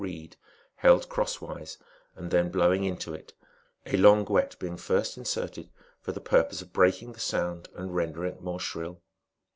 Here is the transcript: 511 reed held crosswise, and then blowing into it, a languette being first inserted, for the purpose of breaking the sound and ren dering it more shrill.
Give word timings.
511 0.01 0.19
reed 0.27 0.35
held 0.77 1.09
crosswise, 1.09 1.77
and 2.15 2.31
then 2.31 2.49
blowing 2.49 2.83
into 2.85 3.13
it, 3.13 3.33
a 3.85 3.97
languette 3.97 4.57
being 4.57 4.75
first 4.75 5.15
inserted, 5.15 5.69
for 6.01 6.11
the 6.11 6.19
purpose 6.19 6.59
of 6.59 6.73
breaking 6.73 7.13
the 7.13 7.19
sound 7.19 7.69
and 7.75 7.93
ren 7.93 8.11
dering 8.13 8.33
it 8.37 8.41
more 8.41 8.59
shrill. 8.59 9.03